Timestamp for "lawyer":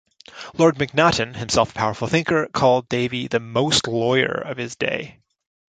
3.87-4.31